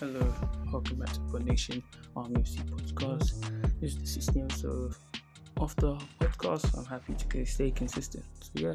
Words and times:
Hello, 0.00 0.32
welcome 0.72 0.96
back 1.00 1.12
to 1.12 1.40
Nation 1.40 1.82
Army 2.14 2.36
FC 2.36 2.62
podcast. 2.70 3.32
This 3.80 3.96
is 3.96 4.22
the 4.24 4.32
16th 4.32 4.44
episode 4.44 4.94
of 5.56 5.74
the 5.74 5.98
podcast. 6.20 6.78
I'm 6.78 6.84
happy 6.84 7.14
to 7.14 7.44
stay 7.44 7.72
consistent. 7.72 8.24
So, 8.40 8.50
yeah. 8.54 8.74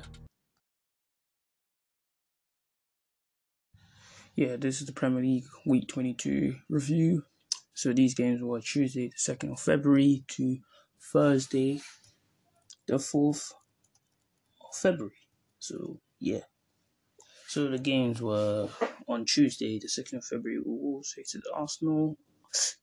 Yeah, 4.36 4.58
this 4.58 4.82
is 4.82 4.88
the 4.88 4.92
Premier 4.92 5.22
League 5.22 5.46
Week 5.66 5.88
22 5.88 6.56
review. 6.70 7.24
So, 7.74 7.94
these 7.94 8.16
games 8.16 8.42
were 8.44 8.60
Tuesday, 8.60 9.08
the 9.08 9.34
2nd 9.34 9.54
of 9.54 9.62
February, 9.62 10.26
to 10.32 10.58
Thursday, 11.14 11.80
the 12.86 12.96
4th 12.96 13.54
of 14.60 14.76
February. 14.76 15.16
So, 15.58 16.02
yeah. 16.20 16.42
So 17.54 17.68
the 17.68 17.78
games 17.78 18.20
were 18.20 18.68
on 19.08 19.26
Tuesday, 19.26 19.78
the 19.78 19.88
2nd 19.88 20.18
of 20.18 20.26
February, 20.26 20.60
Wolves 21.04 21.14
hated 21.18 21.44
Arsenal. 21.54 22.18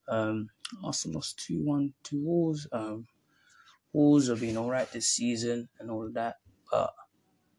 Um, 0.07 0.51
Arsenal 0.85 1.17
lost 1.17 1.43
2 1.47 1.63
1 1.63 1.95
to 2.05 2.23
Wolves. 2.23 2.67
Um, 2.71 3.07
Wolves 3.95 4.29
have 4.29 4.41
been 4.41 4.59
alright 4.59 4.91
this 4.93 5.09
season 5.09 5.71
and 5.79 5.91
all 5.91 6.07
of 6.07 6.15
that, 6.15 6.37
but 6.71 6.93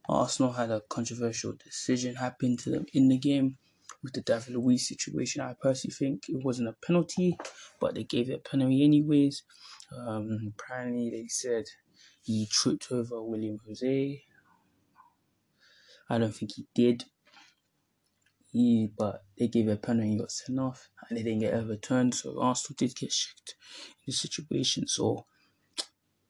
Arsenal 0.08 0.52
had 0.52 0.70
a 0.70 0.82
controversial 0.82 1.54
decision 1.54 2.16
happen 2.16 2.58
to 2.58 2.70
them 2.70 2.86
in 2.94 3.10
the 3.10 3.18
game 3.18 3.58
with 4.04 4.14
the 4.14 4.22
David 4.22 4.54
Luiz 4.54 4.88
situation. 4.88 5.42
I 5.42 5.56
personally 5.60 5.96
think 5.96 6.30
it 6.30 6.44
wasn't 6.44 6.70
a 6.70 6.76
penalty, 6.86 7.38
but 7.80 7.96
they 7.96 8.04
gave 8.04 8.30
it 8.30 8.36
a 8.46 8.50
penalty 8.50 8.84
anyways. 8.84 9.42
Um, 9.98 10.54
apparently, 10.60 11.10
they 11.10 11.28
said 11.28 11.66
he 12.22 12.48
tripped 12.52 12.92
over 12.92 13.22
Willian 13.24 13.60
José 13.68 14.22
I 16.12 16.18
don't 16.18 16.36
think 16.36 16.52
he 16.56 16.68
did. 16.76 17.06
He, 18.52 18.92
but 18.98 19.24
they 19.38 19.48
gave 19.48 19.70
a 19.70 19.78
penalty 19.78 20.12
he 20.12 20.18
got 20.18 20.32
sent 20.32 20.60
off, 20.60 20.90
and 21.08 21.18
they 21.18 21.24
didn't 21.24 21.40
get 21.40 21.54
overturned. 21.54 22.14
So 22.14 22.42
Arsenal 22.42 22.76
did 22.78 22.96
get 22.96 23.14
shipped 23.14 23.56
in 23.80 24.04
this 24.08 24.20
situation. 24.20 24.88
So, 24.88 25.26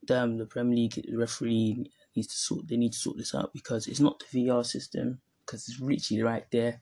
damn, 0.04 0.38
the 0.38 0.46
Premier 0.46 0.76
League 0.76 1.04
referee 1.12 1.90
needs 2.14 2.28
to 2.28 2.36
sort. 2.36 2.68
They 2.68 2.76
need 2.76 2.92
to 2.92 2.98
sort 2.98 3.16
this 3.16 3.34
out 3.34 3.52
because 3.52 3.86
it's 3.88 4.00
not 4.00 4.22
the 4.30 4.46
VAR 4.46 4.62
system 4.62 5.20
because 5.44 5.68
it's 5.68 5.80
literally 5.80 6.22
right 6.22 6.46
there. 6.52 6.80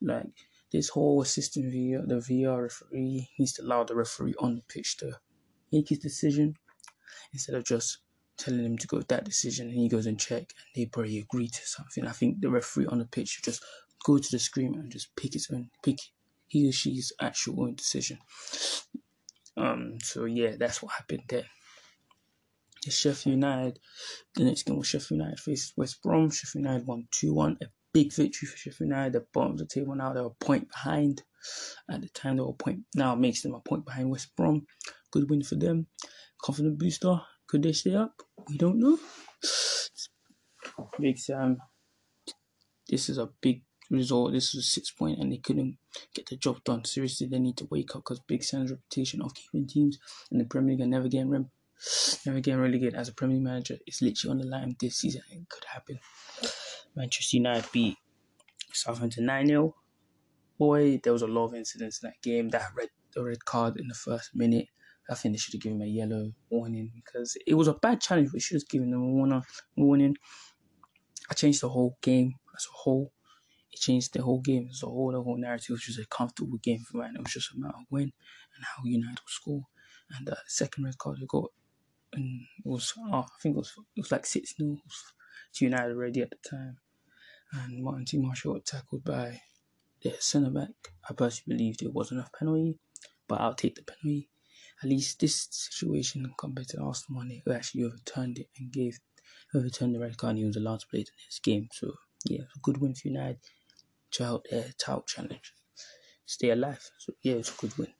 Like 0.00 0.26
this 0.72 0.88
whole 0.88 1.24
system, 1.24 1.64
VAR, 1.64 2.06
the 2.06 2.20
VAR 2.20 2.62
referee 2.62 3.28
needs 3.38 3.52
to 3.54 3.62
allow 3.62 3.84
the 3.84 3.94
referee 3.94 4.34
on 4.38 4.56
the 4.56 4.62
pitch 4.62 4.96
to 4.98 5.18
make 5.72 5.88
his 5.88 5.98
decision 5.98 6.56
instead 7.32 7.56
of 7.56 7.64
just 7.64 7.98
telling 8.36 8.64
him 8.64 8.78
to 8.78 8.86
go 8.86 8.96
with 8.96 9.08
that 9.08 9.24
decision 9.24 9.68
and 9.68 9.76
he 9.76 9.88
goes 9.88 10.06
and 10.06 10.18
check 10.18 10.38
and 10.38 10.68
they 10.74 10.86
probably 10.86 11.18
agree 11.18 11.48
to 11.48 11.66
something. 11.66 12.06
I 12.06 12.12
think 12.12 12.40
the 12.40 12.48
referee 12.48 12.86
on 12.86 12.98
the 12.98 13.04
pitch 13.04 13.28
should 13.28 13.44
just 13.44 13.64
go 14.08 14.16
to 14.16 14.30
the 14.30 14.38
screen 14.38 14.74
and 14.74 14.90
just 14.90 15.14
pick 15.16 15.34
his 15.34 15.48
own 15.52 15.68
pick 15.84 15.98
he 16.46 16.66
or 16.66 16.72
she's 16.72 17.12
actual 17.20 17.62
own 17.62 17.74
decision. 17.74 18.18
Um 19.56 19.98
so 20.02 20.24
yeah, 20.24 20.56
that's 20.58 20.82
what 20.82 20.94
happened 20.94 21.24
there. 21.28 21.44
The 22.84 22.90
Sheffield 22.90 23.34
United, 23.34 23.78
the 24.34 24.44
next 24.44 24.62
game 24.62 24.78
was 24.78 24.86
Sheffield 24.86 25.20
United 25.20 25.40
faced 25.40 25.74
West 25.76 26.02
Brom. 26.02 26.30
Sheffield 26.30 26.64
United 26.64 26.86
won 26.86 27.06
2 27.10 27.34
1. 27.34 27.58
A 27.62 27.66
big 27.92 28.14
victory 28.14 28.48
for 28.48 28.56
Sheffield 28.56 28.88
United. 28.88 29.12
The 29.12 29.26
bottom 29.34 29.52
of 29.52 29.58
the 29.58 29.66
table 29.66 29.94
now, 29.94 30.12
they're 30.12 30.24
a 30.24 30.30
point 30.30 30.68
behind. 30.70 31.22
At 31.90 32.00
the 32.00 32.08
time, 32.08 32.36
they 32.36 32.42
were 32.42 32.50
a 32.50 32.64
point. 32.64 32.80
Now 32.94 33.14
makes 33.14 33.42
them 33.42 33.54
a 33.54 33.60
point 33.60 33.84
behind 33.84 34.10
West 34.10 34.34
Brom. 34.36 34.66
Good 35.10 35.28
win 35.28 35.42
for 35.42 35.56
them. 35.56 35.88
Confident 36.42 36.78
booster. 36.78 37.20
Could 37.48 37.62
they 37.62 37.72
stay 37.72 37.94
up? 37.94 38.14
We 38.48 38.56
don't 38.56 38.78
know. 38.78 38.98
Big 41.00 41.18
Sam, 41.18 41.58
this 42.88 43.08
is 43.08 43.18
a 43.18 43.28
big 43.40 43.62
result. 43.90 44.32
This 44.32 44.54
was 44.54 44.66
six 44.66 44.90
point, 44.90 45.18
and 45.18 45.32
they 45.32 45.38
couldn't 45.38 45.78
get 46.14 46.28
the 46.28 46.36
job 46.36 46.62
done. 46.64 46.84
Seriously, 46.84 47.26
they 47.26 47.38
need 47.38 47.56
to 47.58 47.68
wake 47.70 47.94
up 47.94 48.02
because 48.02 48.20
Big 48.20 48.42
Sam's 48.44 48.70
reputation 48.70 49.22
of 49.22 49.34
keeping 49.34 49.66
teams 49.66 49.98
in 50.30 50.38
the 50.38 50.44
Premier 50.44 50.72
League 50.72 50.80
and 50.80 50.90
never 50.90 51.08
getting 51.08 51.30
rem- 51.30 51.50
never 52.26 52.40
getting 52.40 52.60
relegated 52.60 52.94
as 52.94 53.08
a 53.08 53.14
Premier 53.14 53.36
League 53.36 53.44
manager 53.44 53.76
is 53.86 54.02
literally 54.02 54.32
on 54.32 54.38
the 54.38 54.46
line 54.46 54.76
this 54.80 54.96
season. 54.96 55.22
It 55.30 55.48
could 55.48 55.64
happen. 55.64 55.98
Manchester 56.96 57.36
United 57.36 57.70
beat 57.72 57.96
Southampton 58.72 59.26
9 59.26 59.46
0. 59.46 59.74
Boy, 60.58 61.00
there 61.02 61.12
was 61.12 61.22
a 61.22 61.26
lot 61.26 61.46
of 61.46 61.54
incidents 61.54 62.02
in 62.02 62.08
that 62.08 62.20
game. 62.22 62.48
That 62.48 62.70
red 62.76 62.88
the 63.14 63.22
red 63.24 63.44
card 63.44 63.78
in 63.78 63.88
the 63.88 63.94
first 63.94 64.30
minute. 64.34 64.66
I 65.10 65.14
think 65.14 65.34
they 65.34 65.38
should 65.38 65.54
have 65.54 65.62
given 65.62 65.80
him 65.80 65.86
a 65.86 65.90
yellow 65.90 66.32
warning 66.50 66.90
because 66.94 67.36
it 67.46 67.54
was 67.54 67.68
a 67.68 67.74
bad 67.74 68.00
challenge. 68.00 68.30
We 68.32 68.40
should 68.40 68.56
have 68.56 68.68
given 68.68 68.90
them 68.90 69.02
a 69.02 69.42
warning. 69.76 70.16
I 71.30 71.34
changed 71.34 71.62
the 71.62 71.68
whole 71.70 71.96
game 72.02 72.34
as 72.54 72.66
a 72.66 72.76
whole. 72.76 73.12
It 73.78 73.82
changed 73.82 74.14
the 74.14 74.22
whole 74.22 74.40
game 74.40 74.68
a 74.82 74.86
whole. 74.86 75.12
The 75.12 75.22
whole 75.22 75.36
narrative 75.36 75.70
was 75.70 75.82
just 75.82 75.98
a 75.98 76.06
comfortable 76.06 76.58
game 76.58 76.80
for 76.80 76.98
Man. 76.98 77.14
It 77.14 77.22
was 77.22 77.32
just 77.32 77.54
a 77.54 77.58
matter 77.58 77.76
of 77.78 77.86
when 77.88 78.02
and 78.02 78.64
how 78.64 78.82
United 78.84 79.20
would 79.20 79.28
score. 79.28 79.62
And 80.10 80.28
uh, 80.28 80.32
the 80.32 80.38
second 80.46 80.84
red 80.84 80.98
card 80.98 81.18
they 81.20 81.26
got, 81.26 81.50
and 82.12 82.40
it 82.64 82.68
was 82.68 82.92
oh, 82.98 83.20
I 83.20 83.26
think 83.42 83.54
it 83.54 83.58
was 83.58 83.72
it 83.96 84.00
was 84.00 84.12
like 84.12 84.26
six 84.26 84.56
0 84.56 84.78
to 85.54 85.64
United 85.64 85.92
already 85.92 86.22
at 86.22 86.30
the 86.30 86.48
time. 86.48 86.78
And 87.52 87.82
Martin 87.82 88.04
T. 88.04 88.18
Martial 88.18 88.54
got 88.54 88.66
tackled 88.66 89.04
by 89.04 89.40
the 90.02 90.14
centre 90.18 90.50
back. 90.50 90.70
I 91.08 91.14
personally 91.14 91.56
believed 91.56 91.82
it 91.82 91.92
wasn't 91.92 92.20
a 92.20 92.30
penalty, 92.38 92.78
but 93.26 93.40
I'll 93.40 93.54
take 93.54 93.76
the 93.76 93.82
penalty 93.82 94.28
at 94.82 94.88
least 94.88 95.20
this 95.20 95.48
situation 95.50 96.32
compared 96.38 96.68
to 96.68 96.80
Arsenal 96.80 97.18
one, 97.18 97.28
they 97.28 97.54
actually 97.54 97.84
overturned 97.84 98.38
it 98.38 98.48
and 98.58 98.72
gave 98.72 98.98
overturned 99.54 99.94
the 99.94 99.98
red 99.98 100.16
card 100.16 100.30
and 100.30 100.38
he 100.38 100.44
was 100.44 100.56
allowed 100.56 100.80
to 100.80 100.86
play 100.86 101.00
the 101.00 101.10
next 101.24 101.42
game. 101.42 101.68
So 101.72 101.92
yeah, 102.26 102.42
a 102.42 102.58
good 102.62 102.78
win 102.78 102.94
for 102.94 103.08
United 103.08 103.38
help 104.18 104.46
their 104.50 104.72
title 104.78 105.04
challenge 105.06 105.52
stay 106.28 106.50
alive. 106.50 106.90
So 106.98 107.14
yeah, 107.22 107.34
it's 107.34 107.52
a 107.52 107.60
good 107.60 107.76
win. 107.78 107.92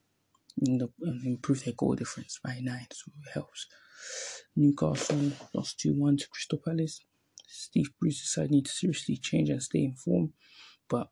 Improve 1.25 1.65
their 1.65 1.75
goal 1.77 1.95
difference 1.95 2.39
by 2.45 2.59
nine, 2.61 2.87
so 2.93 3.11
it 3.27 3.33
helps. 3.33 3.67
Newcastle 4.55 5.33
lost 5.55 5.81
2 5.81 5.95
1 5.95 6.17
to 6.19 6.29
Crystal 6.29 6.59
Palace. 6.65 7.01
Steve 7.47 7.91
Bruce's 7.99 8.33
side 8.33 8.51
need 8.51 8.67
to 8.67 8.73
seriously 8.73 9.17
change 9.17 9.49
and 9.49 9.63
stay 9.63 9.85
in 9.85 9.95
form, 9.95 10.33
but 10.89 11.09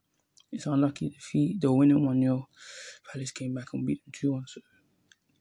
it's 0.51 0.67
unlucky 0.67 1.09
defeat. 1.09 1.57
Were 1.63 1.73
winning 1.73 2.05
1 2.05 2.21
0. 2.21 2.47
Palace 3.11 3.31
came 3.31 3.53
back 3.53 3.67
and 3.73 3.85
beat 3.85 4.03
them 4.05 4.11
2 4.13 4.33
1. 4.33 4.43
So 4.47 4.61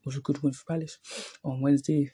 was 0.04 0.16
a 0.16 0.20
good 0.20 0.42
win 0.42 0.52
for 0.52 0.64
Palace. 0.64 0.98
On 1.44 1.60
Wednesday, 1.60 2.12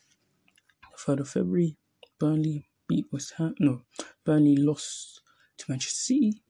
the 0.91 1.13
3rd 1.13 1.21
of 1.21 1.29
February, 1.29 1.77
Burnley 2.19 2.67
beat 2.89 3.07
West 3.13 3.35
Ham. 3.37 3.55
No, 3.61 3.83
Burnley 4.25 4.57
lost 4.57 5.21
to 5.59 5.67
Manchester 5.69 6.15
City 6.15 6.43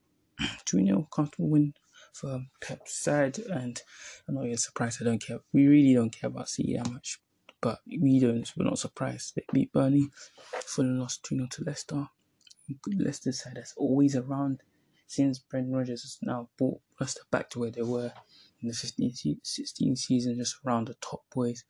2 0.64 0.84
0. 0.84 1.08
Comfortable 1.14 1.48
win 1.48 1.74
for 2.12 2.42
Pep's 2.60 2.94
side. 2.94 3.38
And 3.38 3.80
I'm 4.28 4.34
not 4.34 4.46
even 4.46 4.58
surprised. 4.58 5.00
I 5.00 5.04
don't 5.04 5.24
care. 5.24 5.40
We 5.52 5.66
really 5.66 5.94
don't 5.94 6.10
care 6.10 6.28
about 6.28 6.48
City 6.48 6.76
that 6.76 6.90
much. 6.90 7.18
But 7.60 7.80
we 7.86 8.18
don't, 8.18 8.50
we're 8.56 8.64
not 8.64 8.78
surprised. 8.78 9.34
They 9.36 9.44
beat 9.52 9.72
Burnley. 9.72 10.08
Fulham 10.66 10.98
lost 10.98 11.24
2 11.24 11.36
0 11.36 11.48
to 11.50 11.64
Leicester. 11.64 12.08
Leicester 12.96 13.32
side 13.32 13.54
that's 13.56 13.74
always 13.76 14.16
around 14.16 14.62
since 15.12 15.38
Brendan 15.38 15.74
Rodgers 15.74 16.02
has 16.02 16.18
now 16.22 16.48
brought 16.56 16.80
Leicester 16.98 17.20
back 17.30 17.50
to 17.50 17.58
where 17.58 17.70
they 17.70 17.82
were 17.82 18.12
in 18.62 18.68
the 18.68 18.74
15 18.74 19.12
16 19.42 19.96
season, 19.96 20.36
just 20.38 20.56
around 20.64 20.88
the 20.88 20.94
top 20.94 21.22
boys. 21.34 21.64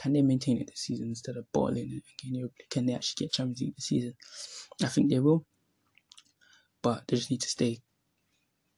Can 0.00 0.14
they 0.14 0.22
maintain 0.22 0.60
it 0.60 0.66
this 0.66 0.80
season 0.80 1.08
instead 1.08 1.36
of 1.36 1.50
bottling 1.52 1.92
it? 1.92 2.02
Can, 2.20 2.50
can 2.70 2.86
they 2.86 2.94
actually 2.94 3.26
get 3.26 3.32
Champions 3.32 3.60
League 3.60 3.76
this 3.76 3.86
season? 3.86 4.14
I 4.82 4.86
think 4.86 5.10
they 5.10 5.20
will, 5.20 5.44
but 6.82 7.06
they 7.06 7.16
just 7.16 7.30
need 7.30 7.42
to 7.42 7.48
stay 7.48 7.80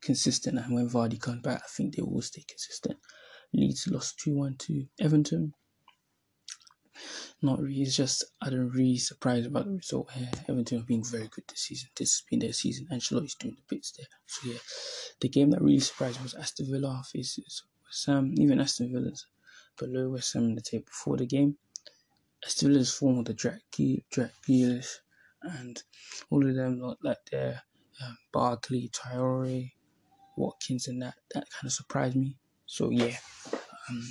consistent. 0.00 0.58
And 0.58 0.74
when 0.74 0.88
Vardy 0.88 1.20
comes 1.20 1.42
back, 1.42 1.62
I 1.64 1.68
think 1.68 1.94
they 1.94 2.02
will 2.02 2.22
stay 2.22 2.44
consistent. 2.46 2.98
Leeds 3.52 3.88
lost 3.88 4.18
2 4.20 4.34
1 4.34 4.56
to 4.58 4.86
Everton. 5.00 5.54
Not 7.42 7.60
really, 7.60 7.82
it's 7.82 7.96
just 7.96 8.24
I 8.42 8.50
don't 8.50 8.68
really 8.70 8.98
surprised 8.98 9.46
about 9.46 9.64
the 9.64 9.72
result 9.72 10.10
here. 10.12 10.30
Everton 10.48 10.78
have 10.78 10.86
been 10.86 11.02
very 11.02 11.28
good 11.28 11.44
this 11.48 11.60
season. 11.60 11.88
This 11.96 12.12
has 12.12 12.24
been 12.28 12.40
their 12.40 12.52
season. 12.52 12.86
Ancelotti's 12.92 13.34
doing 13.34 13.56
the 13.56 13.74
bits 13.74 13.92
there. 13.92 14.06
So 14.26 14.50
yeah, 14.50 14.58
the 15.20 15.28
game 15.28 15.50
that 15.50 15.62
really 15.62 15.80
surprised 15.80 16.18
me 16.18 16.24
was 16.24 16.34
Aston 16.34 16.70
Villa 16.70 17.02
faces 17.10 17.64
West 17.84 18.06
Ham. 18.06 18.34
Even 18.36 18.60
Aston 18.60 18.92
Villa's 18.92 19.26
below 19.78 20.10
West 20.10 20.34
Ham 20.34 20.44
in 20.44 20.54
the 20.54 20.60
table 20.60 20.84
before 20.86 21.16
the 21.16 21.26
game. 21.26 21.56
Aston 22.44 22.72
Villa's 22.72 22.92
form 22.92 23.18
with 23.18 23.26
the 23.26 23.34
Jack 23.34 23.62
Grealish 23.72 24.96
and 25.42 25.82
all 26.30 26.46
of 26.46 26.54
them 26.54 26.80
look 26.80 26.98
like 27.02 27.18
they're 27.30 27.62
um, 28.04 28.18
Barkley, 28.32 28.90
Traore, 28.92 29.72
Watkins, 30.40 30.88
and 30.88 31.02
that 31.02 31.14
that 31.34 31.44
kind 31.50 31.66
of 31.66 31.72
surprised 31.72 32.16
me. 32.16 32.36
So 32.66 32.90
yeah, 32.90 33.16
um, 33.88 34.02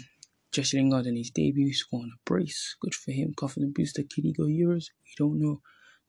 Jesse 0.52 0.78
Lingard 0.78 1.06
in 1.06 1.16
his 1.16 1.30
debut 1.30 1.74
scoring 1.74 2.12
a 2.14 2.20
brace. 2.26 2.76
Good 2.82 2.96
for 2.96 3.12
him. 3.12 3.34
Confident 3.36 3.76
booster. 3.76 4.04
Could 4.04 4.24
he 4.24 4.34
go 4.34 4.44
Euros? 4.44 4.86
We 5.04 5.14
don't 5.18 5.40
know. 5.40 5.62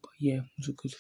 But 0.03 0.13
yeah, 0.19 0.39
it 0.39 0.51
was 0.59 0.69
a 0.69 0.73
good 0.73 0.95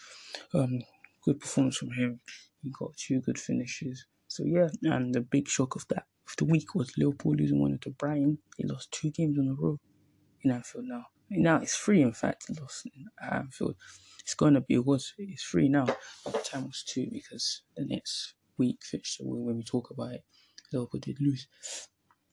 um 0.54 0.82
good 1.24 1.40
performance 1.40 1.76
from 1.76 1.92
him. 1.92 2.20
He 2.62 2.70
got 2.70 2.96
two 2.96 3.20
good 3.20 3.38
finishes. 3.38 4.06
So 4.28 4.44
yeah, 4.44 4.68
and 4.82 5.14
the 5.14 5.20
big 5.20 5.48
shock 5.48 5.74
of 5.76 5.86
that 5.88 6.04
of 6.28 6.36
the 6.36 6.44
week 6.44 6.74
was 6.74 6.92
Liverpool 6.96 7.34
losing 7.36 7.60
one 7.60 7.78
to 7.82 7.90
Brighton. 7.90 8.38
They 8.58 8.68
lost 8.68 8.92
two 8.92 9.10
games 9.10 9.38
in 9.38 9.48
a 9.48 9.60
row 9.60 9.78
in 10.42 10.50
Anfield 10.50 10.84
now. 10.86 11.06
Now 11.30 11.56
it's 11.56 11.76
free 11.76 12.02
in 12.02 12.12
fact, 12.12 12.44
lost 12.60 12.86
in 12.86 13.06
Anfield. 13.20 13.76
It's 14.20 14.34
gonna 14.34 14.60
be 14.60 14.74
it 14.74 14.84
was 14.84 15.14
it's 15.18 15.42
free 15.42 15.68
now. 15.68 15.86
The 16.24 16.38
time 16.44 16.66
was 16.66 16.84
two 16.86 17.08
because 17.10 17.62
the 17.76 17.84
next 17.86 18.34
week 18.60 18.78
fixture 18.82 19.24
when 19.24 19.56
we 19.56 19.64
talk 19.64 19.90
about 19.90 20.12
it 20.12 20.24
Liverpool 20.72 21.00
did 21.00 21.20
lose. 21.20 21.48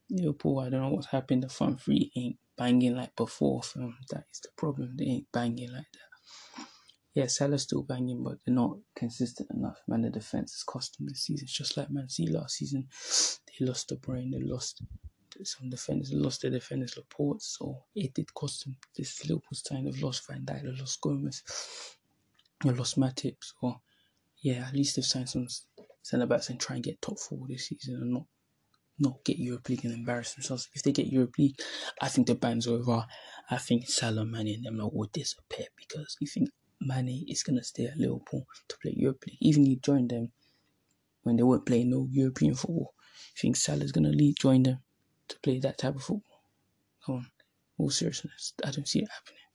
Liverpool, 0.09 0.59
I 0.59 0.69
don't 0.69 0.81
know 0.81 0.89
what's 0.89 1.07
happened. 1.07 1.43
The 1.43 1.49
front 1.49 1.81
three 1.81 2.11
ain't 2.15 2.37
banging 2.57 2.95
like 2.95 3.15
before. 3.15 3.61
Fam. 3.63 3.97
That 4.11 4.25
is 4.31 4.41
the 4.41 4.49
problem. 4.55 4.95
They 4.97 5.05
ain't 5.05 5.31
banging 5.31 5.71
like 5.71 5.91
that. 5.91 6.65
Yeah, 7.13 7.27
Salah's 7.27 7.63
still 7.63 7.81
banging, 7.81 8.23
but 8.23 8.37
they're 8.45 8.53
not 8.53 8.77
consistent 8.95 9.49
enough. 9.51 9.77
Man, 9.87 10.03
the 10.03 10.09
defense 10.11 10.53
is 10.53 10.63
costing 10.63 11.07
this 11.07 11.23
season. 11.23 11.45
It's 11.45 11.57
just 11.57 11.75
like 11.75 11.89
Man 11.89 12.09
City 12.09 12.31
last 12.31 12.57
season. 12.57 12.87
They 13.47 13.65
lost 13.65 13.89
the 13.89 13.95
brain. 13.95 14.31
They 14.31 14.43
lost 14.43 14.83
some 15.43 15.69
defenders. 15.69 16.11
They 16.11 16.17
lost 16.17 16.43
their 16.43 16.51
defenders, 16.51 16.95
Laporte. 16.95 17.41
So 17.41 17.85
it 17.95 18.13
did 18.13 18.33
cost 18.33 18.65
them. 18.65 18.77
This 18.95 19.27
Liverpool's 19.27 19.63
time. 19.63 19.85
They've 19.85 20.03
lost 20.03 20.27
Van 20.27 20.45
Dijk. 20.45 20.63
They've 20.63 20.79
lost 20.79 21.01
Gomez. 21.01 21.43
They've 22.63 22.77
lost 22.77 22.99
Matip. 22.99 23.37
So 23.41 23.81
yeah, 24.41 24.67
at 24.67 24.75
least 24.75 24.95
they've 24.95 25.05
signed 25.05 25.29
some 25.29 25.47
centre 26.07 26.25
backs 26.25 26.49
and 26.49 26.59
try 26.59 26.75
and 26.75 26.85
get 26.85 27.01
top 27.01 27.19
four 27.19 27.45
this 27.49 27.67
season 27.67 27.95
and 27.95 28.13
not 28.13 28.23
not 28.99 29.23
get 29.25 29.37
Europe 29.37 29.67
League 29.69 29.83
and 29.85 29.93
embarrass 29.93 30.33
themselves. 30.33 30.69
If 30.73 30.81
they 30.81 30.91
get 30.91 31.11
Europe 31.11 31.37
League, 31.37 31.59
I 32.01 32.07
think 32.07 32.25
the 32.27 32.33
ban's 32.33 32.65
over. 32.65 33.05
I 33.51 33.57
think 33.57 33.87
Salah, 33.87 34.25
Mane, 34.25 34.55
and 34.55 34.65
them 34.65 34.89
will 34.91 35.09
disappear 35.13 35.67
because 35.75 36.17
you 36.19 36.27
think 36.27 36.49
Mane 36.81 37.25
is 37.27 37.43
gonna 37.43 37.63
stay 37.63 37.85
at 37.85 37.97
Liverpool 37.97 38.47
to 38.69 38.77
play 38.81 38.93
Europe 38.95 39.23
League. 39.27 39.37
Even 39.41 39.65
he 39.65 39.75
joined 39.75 40.09
them 40.09 40.31
when 41.23 41.35
they 41.35 41.43
weren't 41.43 41.65
playing 41.65 41.89
no 41.89 42.07
European 42.09 42.55
football. 42.55 42.93
You 43.35 43.41
think 43.41 43.57
Salah's 43.57 43.91
gonna 43.91 44.09
leave, 44.09 44.37
join 44.37 44.63
them 44.63 44.79
to 45.27 45.39
play 45.41 45.59
that 45.59 45.77
type 45.77 45.95
of 45.95 46.03
football? 46.03 46.41
Come 47.05 47.15
on, 47.15 47.27
all 47.77 47.89
seriousness, 47.89 48.53
I 48.63 48.71
don't 48.71 48.87
see 48.87 48.99
it 48.99 49.09
happening. 49.13 49.47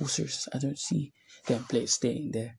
All 0.00 0.08
seriousness, 0.08 0.48
I 0.54 0.58
don't 0.58 0.78
see 0.78 1.12
them 1.46 1.64
players 1.64 1.92
staying 1.92 2.32
there. 2.32 2.56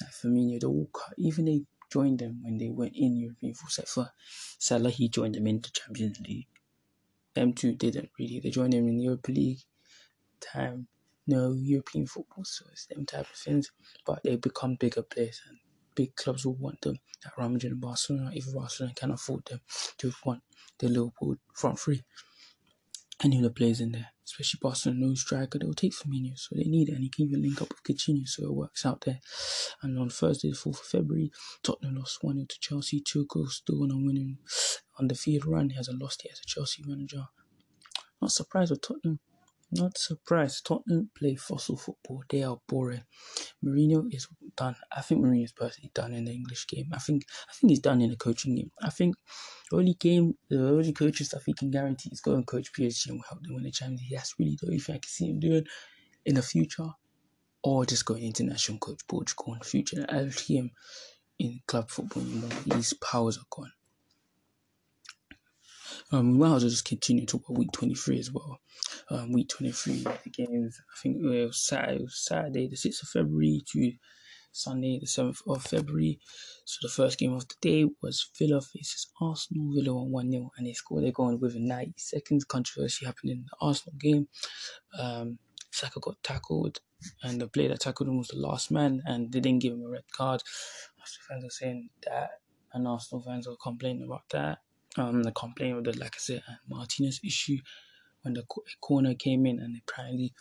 Like 0.00 0.10
Firmino, 0.10 0.60
the 0.60 0.70
Walker, 0.70 1.12
even 1.16 1.46
they 1.46 1.62
joined 1.90 2.18
them 2.18 2.40
when 2.42 2.58
they 2.58 2.68
went 2.68 2.94
in 2.96 3.16
European 3.16 3.54
football. 3.54 3.84
For 3.86 4.12
Salah, 4.58 4.90
he 4.90 5.08
joined 5.08 5.34
them 5.34 5.46
in 5.46 5.60
the 5.60 5.68
Champions 5.70 6.20
League. 6.20 6.48
Them 7.34 7.52
two 7.52 7.74
didn't 7.74 8.10
really. 8.18 8.40
They 8.40 8.50
joined 8.50 8.72
them 8.72 8.88
in 8.88 8.98
the 8.98 9.04
Europa 9.04 9.30
League 9.30 9.60
time. 10.40 10.88
No 11.26 11.52
European 11.52 12.06
football, 12.06 12.44
so 12.44 12.66
it's 12.70 12.86
them 12.86 13.04
type 13.04 13.26
of 13.28 13.36
things. 13.36 13.72
But 14.04 14.22
they 14.22 14.36
become 14.36 14.76
bigger 14.76 15.02
players 15.02 15.42
and 15.48 15.58
big 15.94 16.14
clubs 16.14 16.46
will 16.46 16.54
want 16.54 16.80
them. 16.82 16.98
Like 17.24 17.36
Real 17.36 17.48
Madrid 17.48 17.72
and 17.72 17.80
Barcelona, 17.80 18.30
if 18.32 18.52
Barcelona 18.54 18.94
can 18.94 19.10
afford 19.10 19.44
them 19.46 19.60
to 19.98 20.12
want 20.24 20.42
the 20.78 20.88
Liverpool 20.88 21.36
front 21.52 21.78
three. 21.80 22.04
Any 23.24 23.38
of 23.38 23.44
the 23.44 23.50
players 23.50 23.80
in 23.80 23.92
there, 23.92 24.08
especially 24.26 24.58
Barcelona, 24.60 25.06
no 25.06 25.14
striker, 25.14 25.58
they'll 25.58 25.72
take 25.72 25.94
Firmino, 25.94 26.38
so 26.38 26.54
they 26.54 26.64
need 26.64 26.90
it, 26.90 26.96
and 26.96 27.02
he 27.02 27.08
can 27.08 27.24
even 27.24 27.40
link 27.40 27.62
up 27.62 27.70
with 27.70 27.82
Coutinho, 27.82 28.28
so 28.28 28.44
it 28.44 28.54
works 28.54 28.84
out 28.84 29.00
there. 29.06 29.20
And 29.82 29.98
on 29.98 30.10
Thursday, 30.10 30.50
the 30.50 30.56
4th 30.56 30.80
of 30.80 30.86
February, 30.86 31.32
Tottenham 31.62 31.96
lost 31.96 32.18
1 32.20 32.34
0 32.34 32.46
to 32.46 32.60
Chelsea. 32.60 33.00
Tuchel 33.00 33.48
still 33.48 33.82
on 33.82 33.90
a 33.90 33.96
winning 33.96 34.36
undefeated 35.00 35.46
run. 35.46 35.70
He 35.70 35.76
hasn't 35.76 36.00
lost 36.00 36.22
yet 36.24 36.32
as 36.32 36.40
a 36.40 36.46
Chelsea 36.46 36.82
manager. 36.86 37.28
Not 38.20 38.32
surprised 38.32 38.70
with 38.70 38.82
Tottenham. 38.82 39.20
Not 39.72 39.98
surprised. 39.98 40.64
Tottenham 40.64 41.10
play 41.16 41.34
fossil 41.34 41.76
football. 41.76 42.22
They 42.28 42.44
are 42.44 42.60
boring. 42.68 43.02
Mourinho 43.64 44.06
is 44.14 44.28
done. 44.56 44.76
I 44.96 45.00
think 45.00 45.24
Mourinho 45.24 45.44
is 45.44 45.52
personally 45.52 45.90
done 45.92 46.14
in 46.14 46.24
the 46.24 46.32
English 46.32 46.68
game. 46.68 46.88
I 46.92 46.98
think 46.98 47.24
I 47.48 47.52
think 47.52 47.70
he's 47.70 47.80
done 47.80 48.00
in 48.00 48.10
the 48.10 48.16
coaching 48.16 48.54
game. 48.54 48.70
I 48.80 48.90
think 48.90 49.16
the 49.70 49.78
only 49.78 49.94
game, 49.94 50.34
the 50.48 50.68
only 50.68 50.92
coaching 50.92 51.26
stuff 51.26 51.42
he 51.46 51.52
can 51.52 51.70
guarantee 51.70 52.10
is 52.12 52.20
go 52.20 52.34
and 52.34 52.46
coach 52.46 52.72
PSG 52.72 53.08
and 53.08 53.16
will 53.16 53.24
help 53.28 53.42
them 53.42 53.54
win 53.54 53.64
the 53.64 53.72
Champions 53.72 54.02
League. 54.02 54.12
That's 54.12 54.34
really 54.38 54.56
the 54.60 54.66
only 54.68 54.78
thing 54.78 54.94
I 54.94 54.98
can 54.98 55.08
see 55.08 55.26
him 55.30 55.40
doing 55.40 55.64
in 56.24 56.36
the 56.36 56.42
future. 56.42 56.90
Or 57.64 57.84
just 57.84 58.04
going 58.04 58.22
international 58.22 58.78
coach 58.78 59.00
Portugal 59.08 59.54
in 59.54 59.58
the 59.58 59.64
future. 59.64 60.06
I 60.08 60.28
see 60.28 60.58
him 60.58 60.70
in 61.40 61.60
club 61.66 61.90
football 61.90 62.22
anymore. 62.22 62.50
His 62.76 62.94
powers 62.94 63.38
are 63.38 63.46
gone. 63.50 63.72
Um, 66.12 66.32
we 66.32 66.38
might 66.38 66.56
as 66.56 66.62
well 66.62 66.70
just 66.70 66.84
continue 66.84 67.26
to 67.26 67.42
week 67.48 67.72
23 67.72 68.18
as 68.20 68.30
well. 68.32 68.60
Um, 69.10 69.32
week 69.32 69.48
23, 69.48 70.04
the 70.04 70.30
games, 70.30 70.80
I 70.80 71.00
think 71.02 71.16
was 71.20 71.60
Saturday, 71.60 72.06
Saturday, 72.08 72.68
the 72.68 72.76
6th 72.76 73.02
of 73.02 73.08
February 73.08 73.62
to 73.72 73.92
Sunday, 74.52 75.00
the 75.00 75.06
7th 75.06 75.38
of 75.48 75.62
February. 75.64 76.20
So 76.64 76.78
the 76.82 76.92
first 76.92 77.18
game 77.18 77.32
of 77.32 77.48
the 77.48 77.56
day 77.60 77.90
was 78.02 78.30
Villa 78.38 78.60
faces 78.60 79.08
Arsenal. 79.20 79.72
Villa 79.74 79.94
won 79.94 80.12
1 80.12 80.30
0 80.30 80.50
and 80.56 80.66
they 80.66 80.74
scored 80.74 81.02
their 81.02 81.12
goal 81.12 81.36
within 81.36 81.66
90 81.66 81.94
seconds. 81.96 82.44
Controversy 82.44 83.04
happened 83.04 83.32
in 83.32 83.44
the 83.44 83.56
Arsenal 83.60 83.98
game. 83.98 84.28
Um, 84.98 85.38
Saka 85.72 85.98
got 86.00 86.22
tackled 86.22 86.78
and 87.22 87.40
the 87.40 87.48
player 87.48 87.68
that 87.68 87.80
tackled 87.80 88.08
him 88.08 88.18
was 88.18 88.28
the 88.28 88.38
last 88.38 88.70
man 88.70 89.02
and 89.06 89.32
they 89.32 89.40
didn't 89.40 89.60
give 89.60 89.72
him 89.72 89.82
a 89.84 89.90
red 89.90 90.04
card. 90.16 90.42
Arsenal 91.00 91.26
fans 91.28 91.44
are 91.44 91.50
saying 91.50 91.88
that 92.04 92.30
and 92.72 92.86
Arsenal 92.86 93.22
fans 93.22 93.48
are 93.48 93.56
complaining 93.60 94.04
about 94.04 94.28
that 94.30 94.58
um, 94.96 95.22
the 95.22 95.32
complaint 95.32 95.78
of 95.78 95.84
the 95.84 96.00
like 96.00 96.14
I 96.16 96.18
said 96.18 96.42
Martinez 96.68 97.20
issue 97.24 97.58
when 98.22 98.34
the 98.34 98.44
corner 98.80 99.14
came 99.14 99.46
in 99.46 99.60
and 99.60 99.80
apparently, 99.86 100.32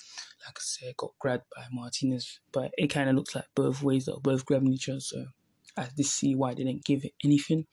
like 0.46 0.58
I 0.58 0.62
said, 0.62 0.98
got 0.98 1.12
grabbed 1.20 1.44
by 1.56 1.66
Martinez. 1.72 2.40
But 2.52 2.72
it 2.78 2.88
kind 2.88 3.10
of 3.10 3.16
looks 3.16 3.36
like 3.36 3.46
both 3.54 3.84
ways 3.84 4.06
that 4.06 4.24
both 4.24 4.46
grabbing 4.46 4.74
each 4.74 4.90
other. 4.90 5.00
So 5.00 5.26
I 5.78 5.88
did 5.96 6.06
see 6.08 6.36
why 6.36 6.56
they 6.56 6.64
didn't 6.64 6.86
give 6.86 7.06
it 7.06 7.14
anything. 7.24 7.68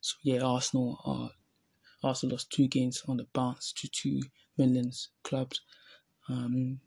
So 0.00 0.16
yeah, 0.24 0.40
Arsenal 0.40 0.98
are 1.04 1.30
Arsenal 2.02 2.34
lost 2.34 2.50
two 2.50 2.66
games 2.66 3.02
on 3.06 3.18
the 3.18 3.26
bounce 3.32 3.72
to 3.74 3.88
two 3.88 4.22
Midlands 4.58 5.10
clubs. 5.22 5.60
Um, 6.28 6.80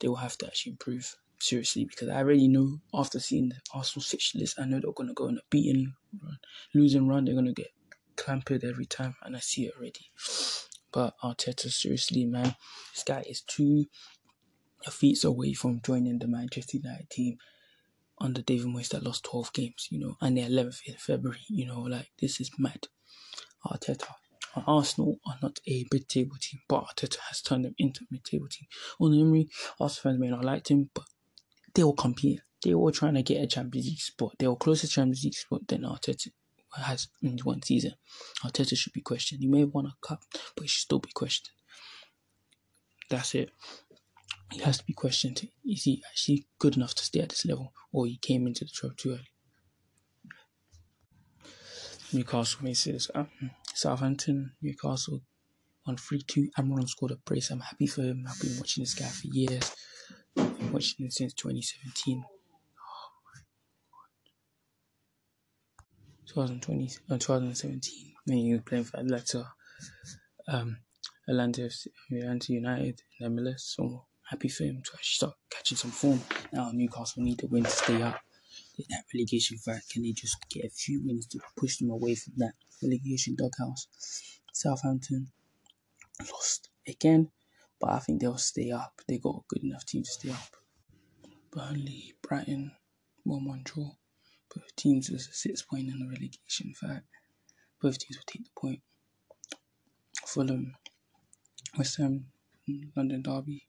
they 0.00 0.08
will 0.08 0.16
have 0.16 0.38
to 0.38 0.46
actually 0.46 0.72
improve 0.72 1.16
seriously 1.38 1.84
because 1.84 2.08
I 2.08 2.16
already 2.16 2.48
know 2.48 2.80
after 2.94 3.20
seeing 3.20 3.50
the 3.50 3.56
Arsenal 3.74 4.04
fixture 4.04 4.38
list, 4.38 4.58
I 4.58 4.64
know 4.64 4.80
they're 4.80 4.92
gonna 4.92 5.12
go 5.12 5.28
on 5.28 5.36
a 5.36 5.42
beating 5.50 5.92
run, 6.22 6.38
losing 6.74 7.06
run. 7.08 7.26
They're 7.26 7.34
gonna 7.34 7.52
get 7.52 7.72
clampered 8.16 8.64
every 8.64 8.86
time, 8.86 9.16
and 9.22 9.36
I 9.36 9.40
see 9.40 9.66
it 9.66 9.74
already. 9.76 10.10
But 10.92 11.14
Arteta, 11.22 11.70
seriously, 11.70 12.24
man, 12.24 12.54
this 12.94 13.04
guy 13.04 13.22
is 13.28 13.42
two 13.42 13.84
feet 14.90 15.24
away 15.24 15.52
from 15.52 15.82
joining 15.84 16.18
the 16.18 16.26
Manchester 16.26 16.78
United 16.78 17.10
team 17.10 17.36
under 18.18 18.40
David 18.40 18.68
Moyes 18.68 18.88
that 18.88 19.02
lost 19.02 19.24
12 19.24 19.52
games, 19.52 19.88
you 19.90 19.98
know, 19.98 20.16
and 20.22 20.38
the 20.38 20.42
11th 20.42 20.80
in 20.86 20.94
February, 20.94 21.40
you 21.48 21.66
know, 21.66 21.80
like 21.80 22.12
this 22.18 22.40
is 22.40 22.50
mad. 22.58 22.88
Arteta. 23.66 24.08
Arsenal 24.66 25.18
are 25.26 25.36
not 25.42 25.58
a 25.68 25.84
mid-table 25.92 26.36
team, 26.40 26.60
but 26.66 26.84
Arteta 26.84 27.18
has 27.28 27.42
turned 27.42 27.66
them 27.66 27.74
into 27.76 28.04
a 28.04 28.06
mid-table 28.10 28.48
team. 28.48 28.66
Unai 28.98 29.20
Emery, 29.20 29.48
Arsenal 29.78 30.12
fans 30.12 30.20
may 30.20 30.28
not 30.30 30.44
like 30.44 30.68
him, 30.68 30.88
but 30.94 31.04
they 31.74 31.84
will 31.84 31.92
compete. 31.92 32.40
They 32.64 32.74
were 32.74 32.90
trying 32.90 33.14
to 33.14 33.22
get 33.22 33.42
a 33.42 33.46
Champions 33.46 33.86
League 33.86 34.00
spot. 34.00 34.34
They 34.38 34.48
were 34.48 34.56
closer 34.56 34.86
to 34.86 34.92
Champions 34.92 35.24
League 35.24 35.34
spot 35.34 35.68
than 35.68 35.82
Arteta 35.82 36.28
has 36.82 37.08
in 37.22 37.38
one 37.44 37.62
season. 37.62 37.92
Arteta 38.44 38.76
should 38.76 38.92
be 38.92 39.00
questioned. 39.00 39.40
He 39.40 39.48
may 39.48 39.60
have 39.60 39.74
won 39.74 39.86
a 39.86 39.94
cup, 40.06 40.22
but 40.54 40.62
he 40.62 40.68
should 40.68 40.82
still 40.82 40.98
be 40.98 41.12
questioned. 41.14 41.50
That's 43.08 43.34
it. 43.34 43.50
He 44.52 44.60
has 44.60 44.78
to 44.78 44.84
be 44.84 44.92
questioned. 44.92 45.48
Is 45.64 45.84
he 45.84 46.02
actually 46.08 46.46
good 46.58 46.76
enough 46.76 46.94
to 46.94 47.04
stay 47.04 47.20
at 47.20 47.30
this 47.30 47.46
level, 47.46 47.72
or 47.92 48.06
he 48.06 48.18
came 48.18 48.46
into 48.46 48.64
the 48.64 48.70
job 48.70 48.96
too 48.96 49.12
early? 49.12 49.30
Newcastle 52.12 52.60
faces 52.62 53.10
um, 53.14 53.28
Southampton. 53.74 54.52
Newcastle 54.62 55.22
on 55.86 55.96
3 55.96 56.22
2. 56.22 56.50
Almiron 56.58 56.88
scored 56.88 57.12
a 57.12 57.16
brace. 57.16 57.50
I'm 57.50 57.60
happy 57.60 57.86
for 57.86 58.02
him. 58.02 58.24
I've 58.28 58.40
been 58.40 58.56
watching 58.56 58.82
this 58.82 58.94
guy 58.94 59.06
for 59.06 59.26
years. 59.28 59.74
I've 60.36 60.58
been 60.58 60.72
watching 60.72 61.04
him 61.04 61.10
since 61.10 61.34
2017. 61.34 62.24
2020, 66.26 66.86
uh, 67.10 67.18
2017 67.18 68.12
when 68.26 68.38
he 68.38 68.52
was 68.52 68.62
playing 68.62 68.84
for 68.84 68.98
Atlanta, 68.98 69.46
um, 70.48 70.76
Atlanta, 71.28 71.70
Atlanta 72.12 72.52
United 72.52 73.00
in 73.20 73.36
MLS. 73.36 73.60
So 73.60 74.04
happy 74.28 74.48
for 74.48 74.64
him 74.64 74.82
to 74.84 74.90
actually 74.94 75.14
start 75.14 75.34
catching 75.50 75.78
some 75.78 75.90
form. 75.90 76.20
Now 76.52 76.70
Newcastle 76.72 77.22
need 77.22 77.38
to 77.38 77.46
win 77.46 77.64
to 77.64 77.70
stay 77.70 78.02
up. 78.02 78.20
That 78.90 79.04
relegation 79.14 79.58
fight, 79.58 79.82
can 79.90 80.02
they 80.02 80.12
just 80.12 80.36
get 80.50 80.64
a 80.64 80.70
few 80.70 81.02
wins 81.04 81.26
to 81.28 81.40
push 81.56 81.78
them 81.78 81.90
away 81.90 82.14
from 82.14 82.34
that 82.38 82.52
relegation 82.82 83.36
doghouse? 83.36 83.86
Southampton 84.52 85.28
lost 86.30 86.68
again, 86.86 87.30
but 87.80 87.90
I 87.90 87.98
think 88.00 88.20
they'll 88.20 88.38
stay 88.38 88.70
up. 88.70 89.00
They 89.06 89.18
got 89.18 89.36
a 89.36 89.44
good 89.48 89.64
enough 89.64 89.84
team 89.84 90.02
to 90.02 90.10
stay 90.10 90.30
up. 90.30 90.56
Burnley, 91.50 92.14
Brighton, 92.22 92.72
1 93.24 93.44
1 93.44 93.62
draw. 93.64 93.92
Both 94.56 94.74
teams 94.76 95.10
with 95.10 95.20
a 95.20 95.34
six 95.34 95.60
point 95.60 95.88
in 95.88 95.98
the 95.98 96.06
relegation 96.06 96.72
fight. 96.72 97.02
Both 97.82 97.98
teams 97.98 98.16
will 98.16 98.24
take 98.26 98.44
the 98.44 98.58
point. 98.58 98.80
Fulham, 100.24 100.74
West 101.76 101.98
Ham, 101.98 102.24
London 102.96 103.20
Derby. 103.20 103.68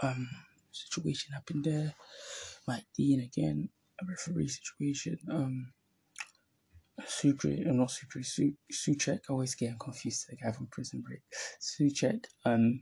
Um, 0.00 0.28
situation 0.70 1.32
happened 1.32 1.64
there. 1.64 1.94
Mike 2.68 2.84
Dean 2.96 3.20
again, 3.20 3.68
a 4.00 4.06
referee 4.06 4.46
situation. 4.46 5.18
Um, 5.28 5.72
Sucre, 7.04 7.48
I'm 7.48 7.78
not 7.78 7.90
Sucre, 7.90 8.22
Su, 8.22 8.54
Soucek, 8.72 9.20
always 9.28 9.56
getting 9.56 9.78
confused, 9.78 10.26
the 10.28 10.36
guy 10.36 10.52
from 10.52 10.68
Prison 10.68 11.02
Break. 11.04 11.22
Soucek, 11.60 12.26
um, 12.44 12.80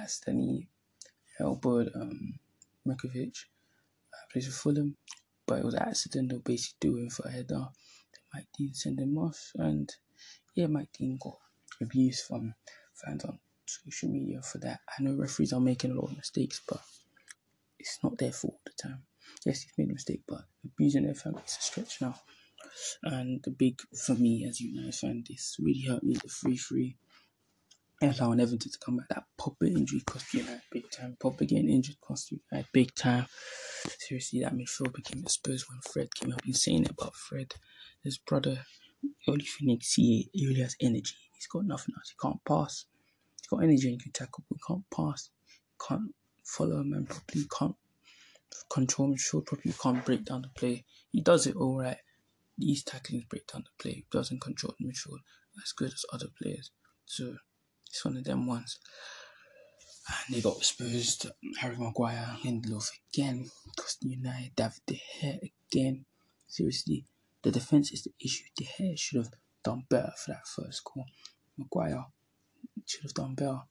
Astani 0.00 0.66
elbowed, 1.38 1.90
um, 1.94 2.38
Markovic, 2.86 3.36
uh, 4.14 4.24
plays 4.32 4.46
for 4.46 4.52
Fulham 4.52 4.96
but 5.48 5.58
it 5.58 5.64
was 5.64 5.74
an 5.74 5.82
accident. 5.82 6.28
They'll 6.28 6.40
basically 6.40 6.76
do 6.80 6.98
it 6.98 7.12
for 7.12 7.26
a 7.26 7.32
header. 7.32 7.66
They 8.12 8.38
might 8.38 8.76
send 8.76 9.00
him 9.00 9.18
off, 9.18 9.50
and 9.56 9.92
yeah, 10.54 10.66
Mike 10.66 10.90
Dean 10.96 11.18
got 11.20 11.38
abuse 11.80 12.22
from 12.22 12.54
fans 12.94 13.24
on 13.24 13.38
social 13.66 14.10
media 14.10 14.42
for 14.42 14.58
that. 14.58 14.80
I 14.88 15.02
know 15.02 15.14
referees 15.16 15.52
are 15.52 15.60
making 15.60 15.92
a 15.92 15.94
lot 15.94 16.10
of 16.10 16.16
mistakes, 16.16 16.60
but 16.68 16.80
it's 17.78 17.98
not 18.02 18.18
their 18.18 18.32
fault 18.32 18.54
all 18.54 18.60
the 18.64 18.88
time. 18.88 19.02
Yes, 19.44 19.62
he's 19.62 19.72
made 19.78 19.90
a 19.90 19.94
mistake, 19.94 20.22
but 20.28 20.42
abusing 20.64 21.04
their 21.04 21.14
family 21.14 21.42
is 21.46 21.56
a 21.58 21.62
stretch 21.62 22.00
now. 22.00 22.14
And 23.02 23.40
the 23.42 23.50
big 23.50 23.80
for 24.06 24.14
me 24.14 24.46
as 24.48 24.60
you 24.60 24.74
know, 24.74 24.90
fan, 24.90 25.24
this 25.28 25.56
really 25.58 25.84
hurt 25.88 26.02
me 26.02 26.14
the 26.14 26.28
free 26.28 26.56
free. 26.56 26.96
Allowing 28.00 28.38
Everton 28.38 28.70
to 28.70 28.78
come 28.78 28.98
back. 28.98 29.08
That 29.08 29.24
Pogba 29.40 29.66
injury 29.66 30.00
cost 30.06 30.32
you 30.32 30.40
United 30.40 30.62
big 30.70 30.88
time. 30.90 31.16
Pogba 31.20 31.48
getting 31.48 31.68
injured 31.68 32.00
cost 32.00 32.30
you 32.30 32.38
United 32.50 32.68
big 32.72 32.94
time. 32.94 33.26
Seriously, 33.98 34.40
that 34.40 34.54
midfield 34.54 34.94
became 34.94 35.22
exposed 35.22 35.66
when 35.68 35.80
Fred 35.80 36.14
came 36.14 36.32
up. 36.32 36.40
It 36.46 36.90
about 36.90 37.16
Fred. 37.16 37.54
His 38.04 38.18
brother, 38.18 38.64
only 39.26 39.44
see, 39.82 40.30
he 40.32 40.46
really 40.46 40.60
has 40.60 40.76
energy. 40.80 41.16
He's 41.34 41.48
got 41.48 41.64
nothing 41.64 41.94
else. 41.96 42.10
He 42.10 42.16
can't 42.22 42.44
pass. 42.46 42.84
He's 43.40 43.48
got 43.48 43.64
energy 43.64 43.88
and 43.88 44.00
he 44.00 44.02
can 44.02 44.12
tackle, 44.12 44.44
but 44.48 44.58
he 44.58 44.62
can't 44.66 44.84
pass. 44.94 45.30
He 45.66 45.88
can't 45.88 46.14
follow 46.44 46.76
a 46.76 46.84
man 46.84 47.06
properly. 47.06 47.42
He 47.42 47.48
can't 47.58 47.74
control 48.70 49.08
midfield 49.08 49.46
properly. 49.46 49.72
He 49.72 49.82
can't 49.82 50.04
break 50.04 50.24
down 50.24 50.42
the 50.42 50.48
play. 50.50 50.84
He 51.10 51.20
does 51.20 51.48
it 51.48 51.56
all 51.56 51.78
right. 51.78 51.98
These 52.56 52.84
tacklings 52.84 53.24
break 53.28 53.46
down 53.46 53.64
the 53.64 53.82
play. 53.82 53.92
He 53.92 54.06
doesn't 54.10 54.40
control 54.40 54.74
the 54.78 54.86
midfield 54.86 55.18
as 55.62 55.72
good 55.72 55.92
as 55.92 56.04
other 56.12 56.26
players. 56.40 56.70
So 57.04 57.34
it's 57.98 58.04
one 58.04 58.16
of 58.16 58.22
them 58.22 58.46
ones. 58.46 58.78
And 60.08 60.36
they 60.36 60.40
got 60.40 60.58
exposed. 60.58 61.26
Harry 61.58 61.76
Maguire, 61.76 62.36
Lindelof 62.44 62.90
again. 63.12 63.50
Costa 63.76 64.06
United, 64.08 64.54
David 64.54 64.80
De 64.86 65.02
Gea 65.20 65.50
again. 65.68 66.04
Seriously, 66.46 67.04
the 67.42 67.50
defense 67.50 67.90
is 67.90 68.04
the 68.04 68.12
issue. 68.24 68.44
De 68.56 68.64
Gea 68.64 68.96
should 68.96 69.16
have 69.18 69.32
done 69.64 69.82
better 69.90 70.12
for 70.16 70.30
that 70.30 70.46
first 70.46 70.82
goal. 70.84 71.06
Maguire 71.58 72.06
should 72.86 73.02
have 73.02 73.14
done 73.14 73.34
better 73.34 73.62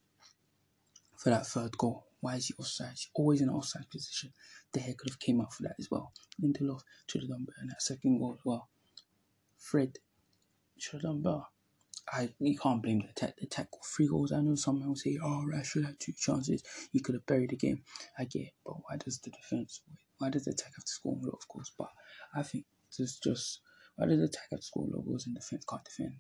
for 1.16 1.30
that 1.30 1.48
third 1.48 1.78
goal. 1.78 2.06
Why 2.20 2.36
is 2.36 2.48
he 2.48 2.54
offside? 2.60 2.92
He's 2.92 3.10
always 3.16 3.40
in 3.40 3.48
an 3.48 3.56
offside 3.56 3.90
position. 3.90 4.34
De 4.74 4.82
Gea 4.82 4.98
could 4.98 5.10
have 5.10 5.20
came 5.20 5.40
out 5.40 5.54
for 5.54 5.64
that 5.64 5.76
as 5.80 5.90
well. 5.90 6.12
Lindelof 6.44 6.82
should 7.08 7.22
have 7.22 7.30
done 7.30 7.46
better 7.46 7.62
in 7.62 7.70
that 7.70 7.82
second 7.82 8.20
goal 8.20 8.34
as 8.38 8.44
well. 8.44 8.68
Fred 9.58 10.00
should 10.78 10.96
have 10.96 11.04
done 11.04 11.22
better. 11.22 11.44
I 12.12 12.30
you 12.40 12.58
can't 12.58 12.82
blame 12.82 13.00
the 13.00 13.10
attack. 13.10 13.36
The 13.38 13.46
attack 13.46 13.68
three 13.84 14.08
goals. 14.08 14.32
I 14.32 14.42
know 14.42 14.56
someone 14.56 14.88
will 14.90 14.96
say, 14.96 15.18
"Oh, 15.22 15.46
Rashford 15.52 15.86
had 15.86 16.00
two 16.00 16.14
chances. 16.18 16.64
He 16.92 17.00
could 17.00 17.16
have 17.16 17.26
buried 17.26 17.50
the 17.50 17.58
game." 17.58 17.84
I 18.18 18.26
get, 18.26 18.44
it, 18.44 18.54
but 18.66 18.76
why 18.84 18.98
does 18.98 19.20
the 19.20 19.32
defense? 19.32 19.82
Why 20.20 20.30
does 20.30 20.46
the 20.46 20.52
attack 20.52 20.74
have 20.76 20.86
to 20.86 20.92
score 20.92 21.18
a 21.18 21.26
lot 21.26 21.40
of 21.42 21.48
goals? 21.54 21.72
But 21.78 21.90
I 22.36 22.44
think 22.44 22.66
this 22.98 23.20
just 23.20 23.62
why 23.96 24.08
does 24.08 24.20
the 24.20 24.26
attack 24.26 24.48
have 24.52 24.60
to 24.60 24.66
score 24.66 24.86
a 24.86 24.90
lot 24.90 25.00
of 25.00 25.06
goals 25.06 25.26
and 25.26 25.36
defense 25.36 25.66
can't 25.70 25.84
defend? 25.84 26.14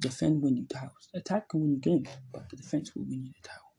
Defend 0.00 0.42
when 0.42 0.56
you 0.56 0.66
tackle. 0.66 0.90
Attack 1.14 1.48
can 1.48 1.60
win 1.62 1.72
you 1.72 1.80
games, 1.80 2.08
but 2.32 2.48
the 2.50 2.56
defense 2.56 2.94
will 2.94 3.04
win 3.04 3.24
you 3.24 3.32
the 3.42 3.48
title. 3.48 3.72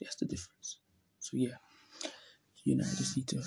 That's 0.00 0.16
the 0.16 0.26
difference. 0.26 0.78
So 1.20 1.36
yeah, 1.36 1.56
you 2.64 2.76
know, 2.76 2.84
I 2.84 2.94
just 2.94 3.16
need 3.16 3.28
to 3.28 3.42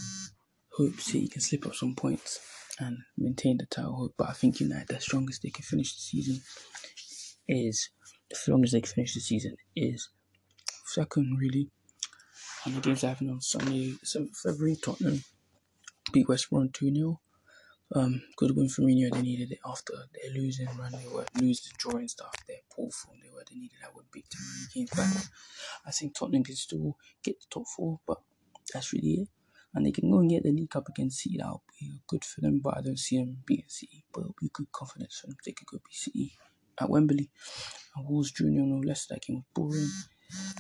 hope 0.72 1.00
City 1.00 1.28
can 1.28 1.42
slip 1.42 1.68
up 1.68 1.76
some 1.76 1.96
points 1.96 2.40
and 2.80 2.98
maintain 3.18 3.58
the 3.58 3.66
title. 3.66 4.14
But 4.18 4.30
I 4.30 4.34
think 4.34 4.60
United, 4.60 4.88
the 4.88 5.00
strongest 5.00 5.44
they 5.44 5.50
can 5.50 5.64
finish 5.64 5.96
the 5.96 6.02
season 6.02 6.42
is 7.48 7.90
as 8.32 8.48
long 8.48 8.64
as 8.64 8.72
they 8.72 8.82
finish 8.82 9.14
the 9.14 9.20
season 9.20 9.56
is 9.76 10.10
second 10.86 11.38
really. 11.40 11.70
And 12.66 12.76
the 12.76 12.82
games 12.82 13.02
happening 13.02 13.32
on 13.32 13.42
Sunday, 13.42 13.94
7th 14.04 14.38
February, 14.38 14.76
Tottenham 14.84 15.24
beat 16.12 16.28
West 16.28 16.50
Brom 16.50 16.70
2 16.74 16.94
0. 16.94 17.20
Um, 17.94 18.24
good 18.38 18.56
win 18.56 18.68
for 18.68 18.82
Mourinho. 18.82 19.12
They 19.12 19.22
needed 19.22 19.52
it 19.52 19.60
after 19.66 19.94
their 19.94 20.34
losing 20.34 20.68
run. 20.78 20.92
They 20.92 21.08
were 21.14 21.26
losing, 21.40 21.74
drawing 21.78 22.08
stuff. 22.08 22.34
Their 22.48 22.58
poor 22.72 22.90
form. 22.90 23.20
They 23.22 23.30
were. 23.30 23.44
They 23.48 23.56
needed 23.56 23.78
that 23.82 23.96
win 23.96 24.06
big 24.12 24.24
time 24.28 24.68
he 24.74 24.86
back. 24.86 25.16
I 25.86 25.92
think 25.92 26.16
Tottenham 26.16 26.44
can 26.44 26.56
still 26.56 26.98
get 27.24 27.40
the 27.40 27.46
top 27.52 27.68
four, 27.68 28.00
but 28.08 28.22
that's 28.74 28.92
really 28.92 29.22
it. 29.22 29.28
And 29.76 29.86
they 29.86 29.92
can 29.92 30.10
go 30.10 30.20
and 30.20 30.30
get 30.30 30.44
the 30.44 30.52
League 30.52 30.72
Cup 30.72 30.88
against 30.90 31.20
City. 31.20 31.38
That'll 31.38 31.62
be 31.80 32.02
good 32.08 32.24
for 32.24 32.42
them, 32.42 32.60
but 32.64 32.78
I 32.78 32.82
don't 32.82 32.98
see 32.98 33.18
them 33.18 33.38
beating 33.46 33.66
City. 33.68 34.04
But 34.12 34.22
it'll 34.22 34.36
be 34.42 34.50
good 34.52 34.72
confidence 34.72 35.20
for 35.20 35.28
them. 35.28 35.38
They 35.46 35.52
could 35.52 35.68
go 35.68 35.78
beat 35.78 35.96
City 35.96 36.34
at 36.80 36.90
Wembley. 36.90 37.30
And 37.96 38.08
Wolves 38.08 38.32
Junior 38.32 38.64
no 38.64 38.78
less 38.86 39.06
that 39.08 39.22
game 39.22 39.38
was 39.38 39.46
boring. 39.54 39.90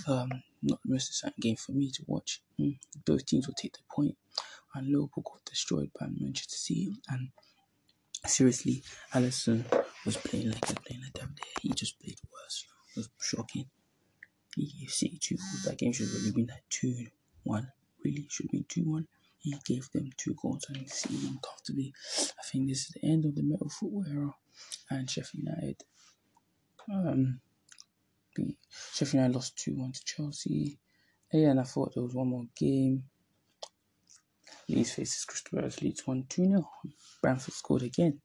Um, 0.08 0.30
not 0.62 0.80
the 0.84 0.94
most 0.94 1.10
exciting 1.10 1.42
game 1.42 1.56
for 1.56 1.74
me 1.74 1.92
to 1.92 2.04
watch. 2.08 2.42
Mm. 2.60 2.78
Both 3.06 3.26
teams 3.26 3.48
will 3.48 3.56
take 3.56 3.74
the 3.74 3.80
point, 3.94 4.18
and 4.74 4.88
Liverpool 4.88 5.24
got 5.24 5.46
destroyed 5.46 5.92
by 6.00 6.08
Manchester 6.08 6.56
City. 6.56 6.94
And 7.10 7.30
seriously, 8.26 8.84
Alisson 9.14 9.64
was 10.06 10.18
playing 10.18 10.52
like 10.52 10.70
a 10.70 10.76
playing 10.76 11.04
like 11.04 11.14
that. 11.14 11.30
He 11.62 11.70
just 11.70 12.00
played 12.00 12.20
worse. 12.32 12.66
It 12.96 13.00
was 13.00 13.10
shocking. 13.20 13.66
He 14.56 14.88
City 14.88 15.18
two 15.22 15.36
goals. 15.36 15.64
That 15.66 15.78
game 15.78 15.92
should 15.92 16.08
have 16.08 16.16
really 16.16 16.32
been 16.32 16.48
like 16.48 16.64
two 16.70 17.08
one. 17.44 17.72
Really 18.04 18.28
should 18.30 18.50
been 18.52 18.66
two 18.70 18.84
one. 18.84 19.08
He 19.40 19.56
gave 19.66 19.90
them 19.92 20.10
two 20.18 20.36
goals 20.42 20.66
and 20.70 20.90
City 20.90 21.18
won 21.24 21.40
comfortably. 21.44 21.94
I 22.40 22.44
think 22.50 22.70
this 22.70 22.82
is 22.86 22.96
the 22.96 23.08
end 23.08 23.26
of 23.26 23.36
the 23.36 23.44
metal 23.44 23.70
football 23.70 24.06
era, 24.10 24.32
and 24.90 25.10
Sheffield 25.10 25.44
United 25.44 25.84
um, 26.92 27.40
beat 28.36 28.58
Sheffield 28.94 29.14
United 29.16 29.36
lost 29.36 29.58
2 29.58 29.76
1 29.76 29.92
to 29.92 30.02
Chelsea. 30.06 30.80
Yeah, 31.32 31.50
and 31.50 31.60
I 31.60 31.64
thought 31.64 31.94
there 31.94 32.04
was 32.04 32.14
one 32.14 32.30
more 32.30 32.46
game. 32.56 33.04
Leeds 34.70 34.94
faces 34.94 35.26
Crystal 35.26 35.60
Palace. 35.60 35.82
Leeds 35.82 36.06
1 36.06 36.26
2 36.30 36.46
0. 36.46 36.70
Bamford 37.22 37.54
scored 37.54 37.84
again. 37.84 38.20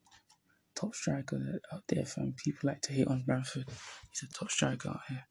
Top 0.75 0.95
striker 0.95 1.61
out 1.73 1.83
there, 1.89 2.05
fam. 2.05 2.35
People 2.37 2.69
like 2.69 2.81
to 2.83 2.93
hate 2.93 3.09
on 3.09 3.25
Bamford. 3.27 3.65
He's 4.11 4.29
a 4.29 4.33
top 4.33 4.51
striker 4.51 4.91
out 4.91 5.01
here. 5.09 5.25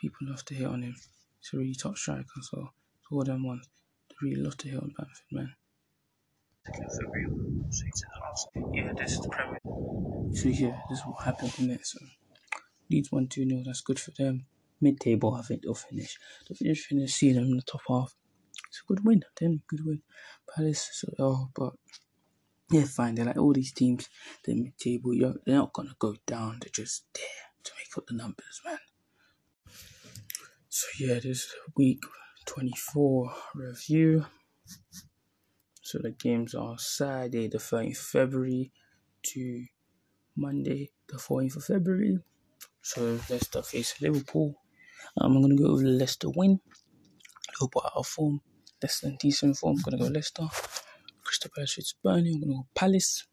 People 0.00 0.28
love 0.28 0.44
to 0.46 0.54
hate 0.54 0.66
on 0.66 0.82
him. 0.82 0.94
He's 1.40 1.54
a 1.54 1.56
really 1.56 1.74
top 1.74 1.96
striker, 1.96 2.24
so 2.42 2.58
it's 2.60 3.12
all 3.12 3.24
them 3.24 3.46
ones. 3.46 3.68
They 4.10 4.28
really 4.28 4.42
love 4.42 4.56
to 4.58 4.68
hate 4.68 4.78
on 4.78 4.92
Bamford, 4.96 5.32
man. 5.32 5.54
Yeah, 6.66 6.72
this 8.96 9.12
is 9.12 9.20
the 9.20 9.28
Premier. 9.28 9.58
So 10.34 10.48
yeah, 10.48 10.80
this 10.90 10.98
is 10.98 11.04
what 11.06 11.24
happened 11.24 11.52
in 11.58 11.70
it. 11.70 11.86
So 11.86 11.98
Leeds 12.90 13.10
1 13.10 13.28
2 13.28 13.48
0. 13.48 13.62
That's 13.64 13.80
good 13.80 13.98
for 13.98 14.12
them. 14.12 14.46
Mid 14.80 15.00
table, 15.00 15.34
I 15.34 15.42
think 15.42 15.62
they'll 15.62 15.74
finish. 15.74 16.18
They'll 16.48 16.56
finish, 16.56 16.86
finish, 16.86 17.20
them 17.20 17.44
in 17.44 17.56
the 17.56 17.62
top 17.62 17.82
half. 17.88 18.14
It's 18.68 18.82
a 18.82 18.86
good 18.86 19.04
win. 19.04 19.22
Then 19.38 19.62
good 19.66 19.84
win. 19.84 20.02
Palace, 20.54 20.90
so, 20.92 21.12
oh, 21.18 21.48
but 21.54 21.72
yeah, 22.70 22.84
fine. 22.84 23.14
They're 23.14 23.24
like 23.24 23.36
all 23.36 23.52
these 23.52 23.72
teams. 23.72 24.08
They're 24.44 24.56
mid 24.56 24.76
table. 24.78 25.12
They're 25.18 25.56
not 25.56 25.72
gonna 25.72 25.96
go 25.98 26.16
down. 26.26 26.58
They're 26.60 26.70
just 26.72 27.04
there 27.14 27.24
to 27.64 27.72
make 27.78 27.96
up 27.96 28.06
the 28.06 28.14
numbers, 28.14 28.60
man. 28.64 28.78
So 30.68 30.86
yeah, 30.98 31.20
this 31.20 31.54
week 31.76 32.02
24 32.46 33.32
review. 33.54 34.26
So 35.82 35.98
the 36.02 36.10
games 36.10 36.54
are 36.54 36.78
Saturday, 36.78 37.48
the 37.48 37.58
13th 37.58 37.96
February 37.96 38.72
to 39.22 39.66
Monday, 40.36 40.90
the 41.08 41.16
14th 41.16 41.56
of 41.56 41.64
February. 41.64 42.18
So 42.84 43.18
Leicester 43.30 43.62
face 43.62 43.98
Liverpool. 44.02 44.54
Um, 45.18 45.36
I'm 45.36 45.42
gonna 45.42 45.56
go 45.56 45.72
with 45.72 45.84
Leicester 45.84 46.28
win. 46.28 46.60
Liverpool 47.58 47.82
out 47.86 47.96
of 47.96 48.06
form. 48.06 48.42
Leicester 48.82 49.08
in 49.08 49.16
decent 49.16 49.56
form. 49.56 49.78
I'm 49.78 49.82
gonna 49.82 50.02
go 50.04 50.12
Leicester. 50.12 50.46
Crystal 51.22 51.50
Palace 51.54 51.72
face 51.72 51.94
Burnley. 52.04 52.32
I'm 52.34 52.40
gonna 52.42 52.52
go 52.52 52.66
Palace. 52.74 53.26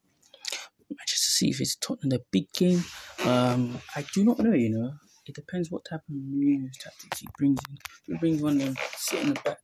Manchester 0.89 1.31
City 1.31 1.51
face 1.51 1.75
Tottenham. 1.75 2.11
The 2.11 2.23
big 2.31 2.49
game. 2.53 2.81
Um, 3.25 3.77
I 3.93 4.05
do 4.13 4.23
not 4.23 4.39
know. 4.39 4.53
You 4.53 4.69
know, 4.69 4.93
it 5.25 5.35
depends 5.35 5.69
what 5.69 5.83
type 5.83 5.99
of 6.07 6.15
Mourinho's 6.15 6.77
tactics 6.77 7.19
he 7.19 7.27
brings 7.37 7.59
in. 7.67 7.75
If 7.75 8.05
he 8.05 8.17
brings 8.19 8.41
one 8.41 8.57
them 8.57 8.75
sit 8.95 9.19
in 9.19 9.33
the 9.33 9.39
back, 9.41 9.59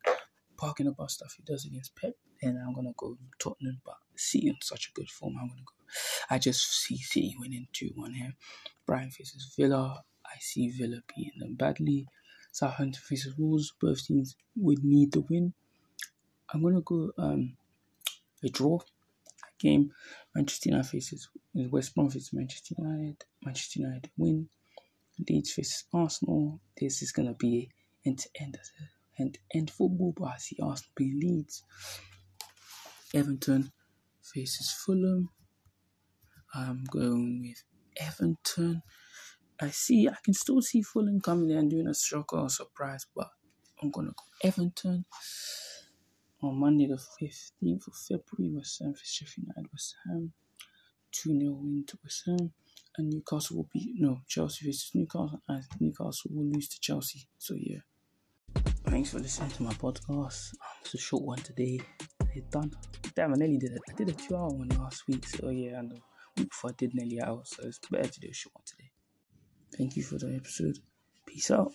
parking 0.58 0.88
the 0.88 0.91
bus 0.91 1.13
stuff 1.13 1.34
he 1.38 1.44
does 1.44 1.65
against 1.65 1.96
Pep, 1.96 2.13
then 2.41 2.63
I'm 2.65 2.74
gonna 2.74 2.94
go 2.98 3.17
Tottenham. 3.39 3.82
But 3.86 3.96
City 4.15 4.48
in 4.50 4.56
such 4.62 4.89
a 4.89 4.94
good 4.94 5.10
form, 5.10 5.36
I'm 5.39 5.48
gonna 5.50 5.62
go. 5.62 5.74
I 6.29 6.38
just 6.39 6.62
see 6.84 6.98
City 6.98 7.36
winning 7.39 7.67
two 7.74 7.91
one 7.96 8.13
here. 8.13 8.34
Brighton 8.86 9.12
faces 9.12 9.53
Villa. 9.58 10.03
I 10.25 10.39
see 10.39 10.70
Villa 10.70 11.01
beating 11.15 11.39
them 11.39 11.56
badly. 11.56 12.08
Southampton 12.51 13.01
faces 13.01 13.38
Wolves. 13.38 13.74
Both 13.79 14.06
teams 14.06 14.36
would 14.56 14.84
need 14.84 15.12
the 15.12 15.22
win. 15.22 15.53
I'm 16.53 16.63
gonna 16.63 16.82
go 16.82 17.12
um 17.17 17.58
a 18.44 18.50
draw 18.50 18.79
game. 19.60 19.91
Manchester 20.36 20.70
United 20.70 20.89
faces 20.89 21.29
West 21.53 21.96
Brom 21.96 22.10
faces 22.10 22.34
Manchester 22.34 22.75
United. 22.77 23.25
Manchester 23.44 23.79
United 23.82 24.10
win. 24.17 24.50
Leeds 25.27 25.51
faces 25.53 25.86
Arsenal. 25.94 26.60
This 26.79 27.01
is 27.01 27.12
gonna 27.12 27.34
be 27.34 27.70
end 28.06 28.20
to 28.20 28.29
end 28.39 28.58
end 29.20 29.38
end 29.53 29.72
football, 29.72 30.13
but 30.15 30.25
I 30.25 30.38
see 30.38 30.58
Arsenal 30.62 30.91
beat 30.96 31.15
Leeds. 31.15 31.63
Everton 33.14 33.72
faces 34.22 34.72
Fulham. 34.72 35.30
I'm 36.54 36.84
going 36.92 37.42
with 37.42 37.64
Everton. 37.98 38.82
I 39.60 39.70
see, 39.70 40.08
I 40.08 40.16
can 40.24 40.34
still 40.34 40.62
see 40.62 40.82
Fulham 40.82 41.20
coming 41.20 41.50
in 41.50 41.58
and 41.58 41.70
doing 41.70 41.88
a 41.88 41.94
shocker 41.96 42.38
or 42.38 42.46
a 42.46 42.50
surprise, 42.50 43.06
but 43.16 43.30
I'm 43.82 43.92
gonna 43.92 44.10
go 44.10 44.48
Everton 44.48 45.06
on 46.42 46.60
Monday 46.60 46.88
the 46.88 46.96
15th 47.22 47.88
of 47.88 47.94
February. 47.96 48.56
West 48.56 48.80
Ham 48.82 48.94
for 48.94 49.06
Sheffield 49.06 49.48
United. 49.48 49.72
West 49.72 49.96
Ham 50.06 50.34
2 51.12 51.40
0 51.40 51.54
win 51.54 51.84
to 51.88 51.98
West 52.04 52.24
Ham. 52.28 52.52
and 52.98 53.10
Newcastle 53.10 53.58
will 53.58 53.70
be, 53.74 53.96
no 53.98 54.22
Chelsea 54.28 54.66
versus 54.66 54.92
Newcastle 54.94 55.42
and 55.48 55.64
Newcastle 55.80 56.32
will 56.34 56.46
lose 56.46 56.68
to 56.70 56.80
Chelsea. 56.80 57.28
So 57.38 57.56
yeah. 57.56 57.80
Thanks 58.86 59.12
for 59.12 59.20
listening 59.20 59.52
to 59.52 59.64
my 59.64 59.74
podcast. 59.74 60.54
It's 60.82 60.94
a 60.94 60.98
short 60.98 61.24
one 61.24 61.40
today. 61.40 61.82
Done. 62.51 62.72
Damn, 63.15 63.34
I 63.34 63.38
nearly 63.38 63.58
did 63.58 63.72
it. 63.72 63.82
I 63.89 63.94
did 63.94 64.10
a 64.10 64.13
two-hour 64.13 64.50
one 64.50 64.70
last 64.70 65.08
week. 65.08 65.25
So 65.27 65.50
yeah, 65.50 65.79
and 65.79 65.91
the 65.91 66.00
week 66.38 66.50
before 66.50 66.72
I 66.72 66.74
did 66.77 66.94
nearly 66.94 67.22
hour. 67.22 67.41
So 67.44 67.63
it's 67.65 67.79
better 67.89 68.08
to 68.08 68.20
do 68.20 68.27
a 68.29 68.34
short 68.34 68.56
one 68.56 68.63
today. 68.65 68.91
Thank 69.77 69.98
you 69.98 70.03
for 70.03 70.17
the 70.17 70.34
episode. 70.36 70.79
Peace 71.25 71.51
out. 71.51 71.74